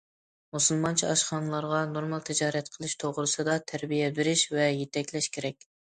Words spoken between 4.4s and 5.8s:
ۋە يېتەكلەش كېرەك.